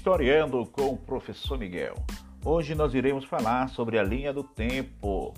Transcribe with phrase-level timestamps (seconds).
[0.00, 1.94] Historiando com o professor Miguel.
[2.42, 5.34] Hoje nós iremos falar sobre a linha do tempo,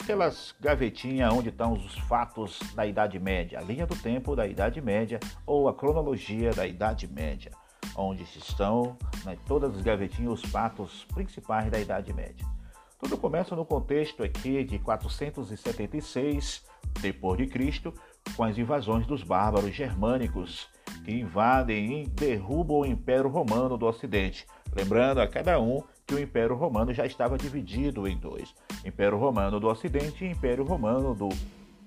[0.00, 4.80] aquelas gavetinhas onde estão os fatos da Idade Média, a linha do tempo da Idade
[4.80, 7.52] Média ou a cronologia da Idade Média,
[7.94, 12.46] onde estão né, todas as gavetinhas os fatos principais da Idade Média.
[12.98, 16.64] Tudo começa no contexto aqui de 476
[17.02, 17.92] depois de Cristo,
[18.34, 20.70] com as invasões dos bárbaros germânicos
[21.04, 24.46] que invadem e derrubam o Império Romano do Ocidente.
[24.74, 28.54] Lembrando a cada um que o Império Romano já estava dividido em dois:
[28.84, 31.28] Império Romano do Ocidente e Império Romano do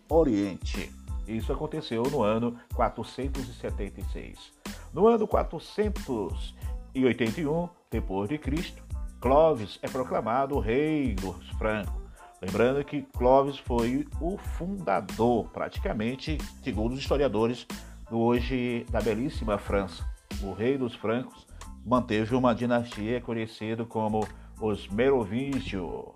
[0.10, 0.92] Oriente.
[1.28, 4.52] Isso aconteceu no ano 476.
[4.94, 8.84] No ano 481 depois de Cristo,
[9.22, 12.04] Clovis é proclamado rei dos francos.
[12.42, 17.66] Lembrando que Clovis foi o fundador, praticamente, segundo os historiadores,
[18.14, 20.06] hoje da belíssima França.
[20.42, 21.46] O rei dos francos
[21.86, 24.28] manteve uma dinastia conhecida como
[24.60, 26.16] os Merovíngio.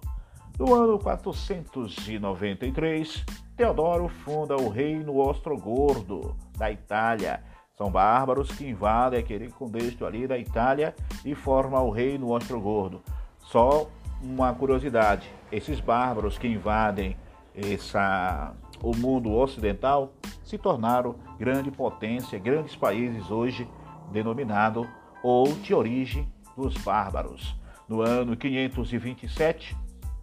[0.57, 3.23] No ano 493,
[3.55, 7.43] Teodoro funda o reino Ostrogordo da Itália.
[7.77, 13.03] São bárbaros que invadem aquele contexto ali da Itália e formam o reino Ostrogordo.
[13.39, 13.87] Só
[14.21, 17.15] uma curiosidade: esses bárbaros que invadem
[17.55, 23.67] essa, o mundo ocidental se tornaram grande potência, grandes países hoje
[24.11, 24.87] denominado
[25.23, 27.55] ou de origem dos bárbaros.
[27.87, 29.75] No ano 527,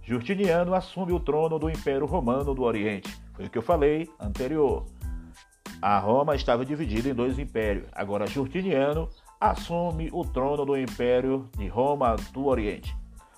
[0.03, 3.17] Justiniano assume o trono do Império Romano do Oriente.
[3.33, 4.85] Foi o que eu falei anterior.
[5.81, 7.87] A Roma estava dividida em dois impérios.
[7.93, 9.09] Agora Justiniano
[9.41, 12.97] assume o trono do Império de Roma do Oriente.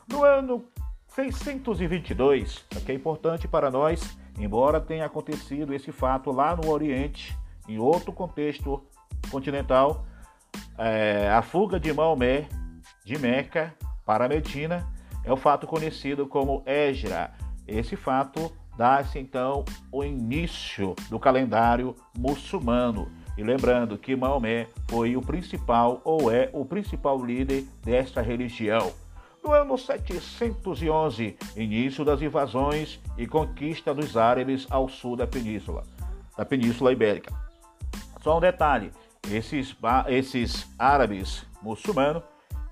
[0.09, 0.65] No ano
[1.09, 7.37] 622, que é importante para nós, embora tenha acontecido esse fato lá no Oriente,
[7.69, 8.83] em outro contexto
[9.31, 10.07] continental,
[10.79, 12.49] é, a fuga de Maomé
[13.05, 13.75] de Meca
[14.05, 14.87] para Medina
[15.25, 17.33] é o fato conhecido como Égira.
[17.67, 23.11] Esse fato dá-se então o início do calendário muçulmano.
[23.37, 28.93] E lembrando que Maomé foi o principal ou é o principal líder desta religião.
[29.47, 35.85] No ano 711, início das invasões e conquista dos árabes ao sul da península,
[36.37, 37.33] da Península Ibérica.
[38.25, 38.91] Só um detalhe:
[39.31, 39.77] esses,
[40.09, 42.25] esses árabes muçulmanos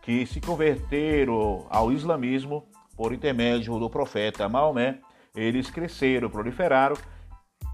[0.02, 4.98] que se converteram ao islamismo por intermédio do profeta Maomé,
[5.32, 6.96] eles cresceram, proliferaram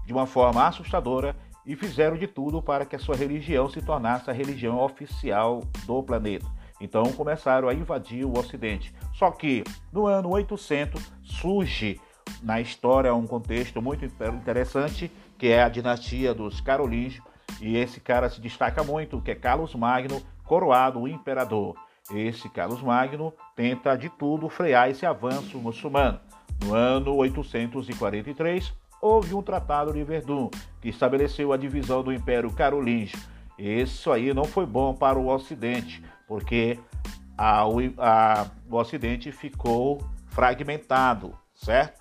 [0.05, 1.35] de uma forma assustadora
[1.65, 6.03] e fizeram de tudo para que a sua religião se tornasse a religião oficial do
[6.03, 6.60] planeta.
[6.81, 8.93] Então começaram a invadir o Ocidente.
[9.13, 12.01] Só que no ano 800 surge
[12.41, 17.23] na história um contexto muito interessante, que é a dinastia dos Carolíngios,
[17.61, 21.75] e esse cara se destaca muito, que é Carlos Magno, coroado imperador.
[22.13, 26.19] Esse Carlos Magno tenta de tudo frear esse avanço muçulmano.
[26.63, 30.49] No ano 843, houve um tratado de Verdun,
[30.81, 33.19] que estabeleceu a divisão do Império Carolíngio.
[33.57, 36.79] Isso aí não foi bom para o Ocidente, porque
[37.37, 37.65] a,
[37.97, 41.99] a, o Ocidente ficou fragmentado, certo?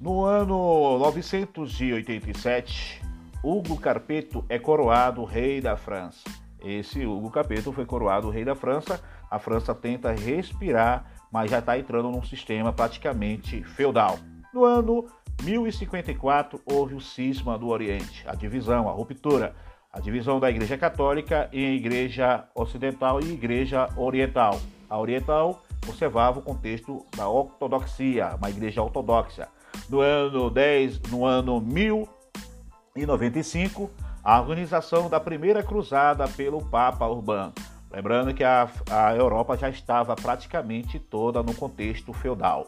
[0.00, 3.00] No ano 987,
[3.40, 6.28] Hugo Carpeto é coroado rei da França.
[6.60, 9.00] Esse Hugo Carpeto foi coroado rei da França.
[9.30, 14.18] A França tenta respirar, mas já está entrando num sistema praticamente feudal.
[14.52, 15.06] No ano
[15.44, 19.54] 1054, houve o cisma do Oriente, a divisão, a ruptura
[19.92, 24.60] a divisão da Igreja Católica em Igreja Ocidental e Igreja Oriental.
[24.88, 29.48] A Oriental observava o contexto da ortodoxia, uma igreja ortodoxa.
[29.88, 33.90] No ano 10, no ano 1095,
[34.22, 37.54] a organização da primeira cruzada pelo Papa Urbano.
[37.90, 42.66] Lembrando que a, a Europa já estava praticamente toda no contexto feudal.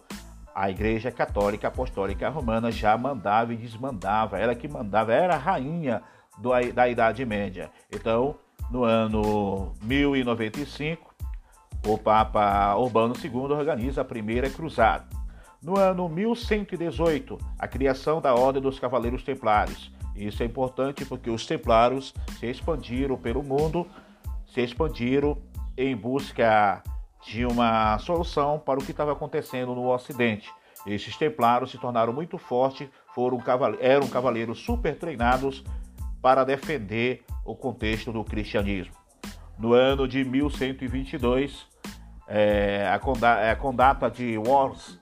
[0.55, 6.03] A Igreja Católica Apostólica Romana já mandava e desmandava, ela que mandava, era a rainha
[6.41, 7.71] do, da Idade Média.
[7.93, 8.37] Então,
[8.71, 11.15] no ano 1095,
[11.87, 15.07] o Papa Urbano II organiza a primeira cruzada.
[15.63, 19.93] No ano 1118, a criação da Ordem dos Cavaleiros Templários.
[20.17, 23.87] Isso é importante porque os Templários se expandiram pelo mundo,
[24.47, 25.39] se expandiram
[25.77, 26.83] em busca
[27.27, 30.51] de uma solução para o que estava acontecendo no Ocidente.
[30.87, 33.39] Esses Templários se tornaram muito fortes, foram
[33.81, 35.63] eram cavaleiros super treinados
[36.21, 38.95] para defender o contexto do cristianismo.
[39.59, 41.67] No ano de 1122,
[42.27, 44.99] é, a, condata, a condata de Worms,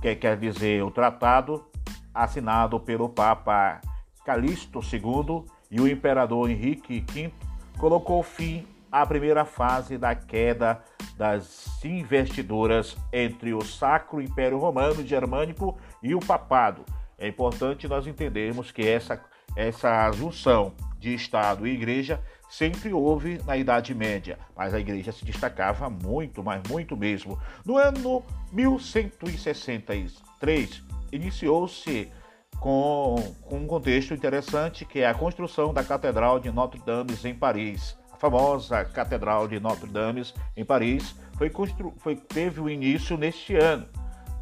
[0.00, 1.66] que quer dizer o tratado
[2.14, 3.80] assinado pelo Papa
[4.24, 7.32] Calixto II e o imperador Henrique V,
[7.78, 10.82] colocou fim a primeira fase da queda
[11.16, 16.84] das investiduras entre o Sacro Império Romano Germânico e o Papado.
[17.18, 19.20] É importante nós entendermos que essa,
[19.56, 22.20] essa junção de Estado e Igreja
[22.50, 27.38] sempre houve na Idade Média, mas a Igreja se destacava muito, mas muito mesmo.
[27.64, 30.82] No ano 1163,
[31.12, 32.10] iniciou-se
[32.58, 37.96] com, com um contexto interessante que é a construção da Catedral de Notre-Dame em Paris.
[38.12, 40.26] A famosa Catedral de Notre-Dame
[40.56, 41.94] em Paris foi, constru...
[41.98, 43.86] foi teve o início neste ano,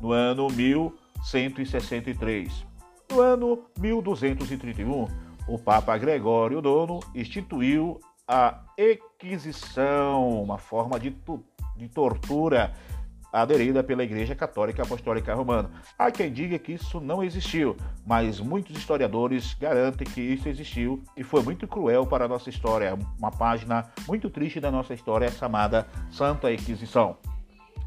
[0.01, 2.67] no ano 1163.
[3.19, 5.09] No ano 1231,
[5.49, 7.99] o Papa Gregório IX instituiu
[8.29, 11.13] a Inquisição, uma forma de,
[11.77, 12.73] de tortura
[13.33, 15.69] aderida pela Igreja Católica Apostólica Romana.
[15.99, 17.77] Há quem diga que isso não existiu,
[18.07, 22.97] mas muitos historiadores garantem que isso existiu e foi muito cruel para a nossa história,
[23.19, 27.17] uma página muito triste da nossa história chamada Santa Inquisição.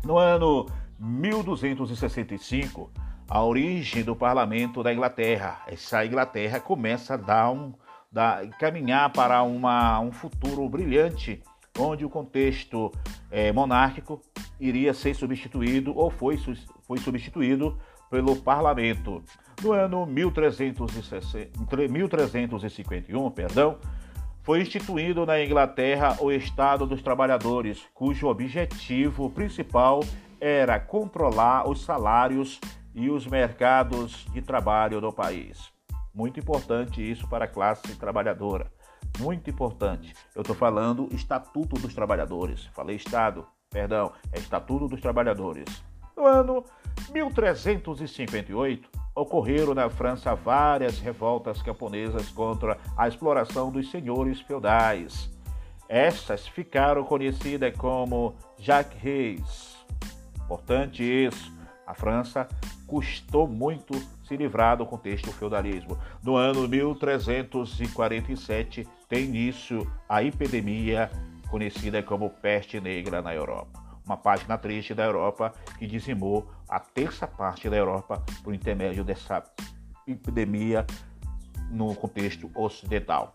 [0.04, 0.66] No ano
[1.00, 2.92] 1265,
[3.32, 5.62] a origem do parlamento da Inglaterra.
[5.66, 7.74] Essa Inglaterra começa a dar um,
[8.12, 11.42] dar, caminhar para uma, um futuro brilhante,
[11.80, 12.92] onde o contexto
[13.32, 14.22] é, monárquico
[14.60, 16.38] iria ser substituído ou foi,
[16.86, 17.80] foi substituído
[18.10, 19.24] pelo parlamento.
[19.64, 21.58] No ano 1360,
[21.90, 23.78] 1351, perdão,
[24.44, 30.02] foi instituído na Inglaterra o Estado dos Trabalhadores, cujo objetivo principal
[30.38, 32.60] era controlar os salários
[32.94, 35.72] e os mercados de trabalho do país.
[36.14, 38.72] Muito importante isso para a classe trabalhadora.
[39.20, 40.14] Muito importante.
[40.36, 42.66] Eu estou falando Estatuto dos Trabalhadores.
[42.74, 45.66] Falei Estado, perdão, é Estatuto dos Trabalhadores.
[46.16, 46.64] No ano
[47.12, 55.30] 1358, ocorreram na França várias revoltas camponesas contra a exploração dos senhores feudais.
[55.88, 59.76] Estas ficaram conhecidas como Jacques Reis.
[60.46, 61.52] Importante isso.
[61.86, 62.48] A França
[62.92, 63.98] custou muito
[64.28, 65.98] se livrar do contexto do feudalismo.
[66.22, 71.10] No ano 1347 tem início a epidemia
[71.50, 73.82] conhecida como peste negra na Europa.
[74.06, 79.42] Uma página triste da Europa que dizimou a terça parte da Europa por intermédio dessa
[80.06, 80.86] epidemia
[81.70, 83.34] no contexto ocidental.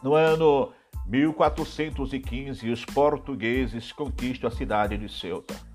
[0.00, 0.72] No ano
[1.08, 5.66] 1415, os portugueses conquistam a cidade de Ceuta.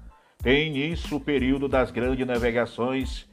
[0.43, 3.25] Tem início o período das grandes navegações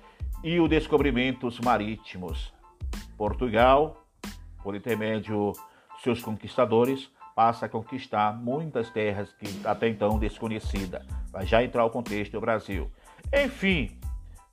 [0.44, 2.54] e os descobrimentos marítimos.
[3.18, 4.06] Portugal,
[4.62, 5.50] por intermédio
[5.96, 11.04] de seus conquistadores, passa a conquistar muitas terras que até então desconhecidas.
[11.32, 12.88] Vai já entrar o contexto do Brasil.
[13.32, 13.98] Enfim,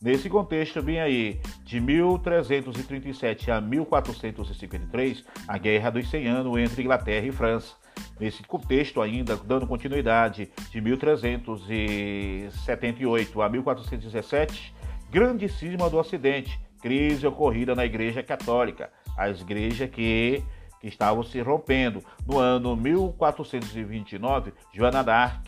[0.01, 7.27] nesse contexto bem aí, de 1337 a 1453, a Guerra dos 100 Anos entre Inglaterra
[7.27, 7.75] e França
[8.19, 14.75] Nesse contexto, ainda dando continuidade de 1378 a 1417,
[15.09, 20.43] grande cisma do Ocidente, crise ocorrida na Igreja Católica, as igrejas que,
[20.81, 22.03] que estavam se rompendo.
[22.25, 25.47] No ano 1429, Joana d'Arc,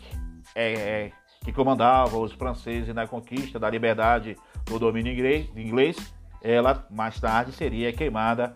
[0.54, 1.12] é, é,
[1.44, 5.12] que comandava os franceses na conquista da liberdade do domínio
[5.56, 8.54] inglês, ela mais tarde seria queimada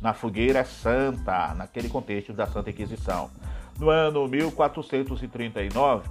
[0.00, 3.30] na fogueira santa, naquele contexto da Santa Inquisição.
[3.78, 6.08] No ano 1439,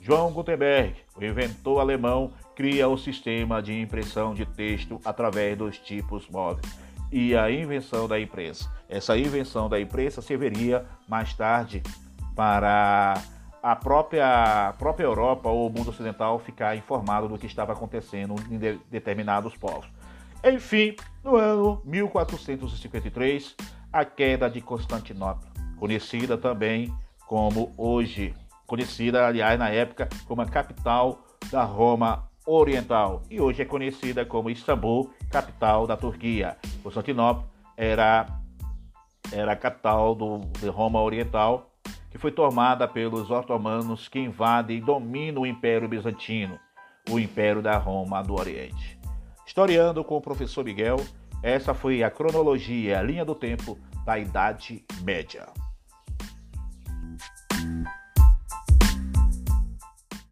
[0.00, 6.28] João Gutenberg, o inventor alemão, cria o sistema de impressão de texto através dos tipos
[6.28, 6.66] móveis
[7.12, 8.70] e a invenção da imprensa.
[8.88, 11.82] Essa invenção da imprensa serviria mais tarde
[12.34, 13.20] para
[13.62, 18.34] a própria, a própria Europa ou o mundo ocidental ficar informado do que estava acontecendo
[18.50, 19.86] em de, determinados povos.
[20.42, 23.54] Enfim, no ano 1453,
[23.92, 26.92] a queda de Constantinopla, conhecida também
[27.26, 28.34] como hoje,
[28.66, 34.48] conhecida, aliás, na época, como a capital da Roma Oriental e hoje é conhecida como
[34.48, 36.56] Istambul, capital da Turquia.
[36.82, 38.26] Constantinopla era,
[39.30, 41.70] era a capital do, de Roma Oriental,
[42.10, 46.58] que foi tomada pelos otomanos que invadem e dominam o Império Bizantino,
[47.10, 48.99] o Império da Roma do Oriente.
[49.50, 50.98] Historiando com o professor Miguel,
[51.42, 53.76] essa foi a cronologia, a linha do tempo
[54.06, 55.48] da Idade Média.